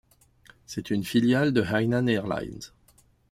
[0.65, 2.71] C'est une filiale de Hainan Airlines.